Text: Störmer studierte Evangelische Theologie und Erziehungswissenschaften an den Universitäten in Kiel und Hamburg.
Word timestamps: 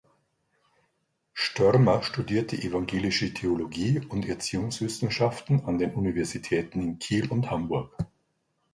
Störmer 1.35 2.01
studierte 2.01 2.55
Evangelische 2.57 3.35
Theologie 3.35 4.01
und 4.09 4.27
Erziehungswissenschaften 4.27 5.63
an 5.65 5.77
den 5.77 5.93
Universitäten 5.93 6.81
in 6.81 6.97
Kiel 6.97 7.29
und 7.29 7.51
Hamburg. 7.51 7.95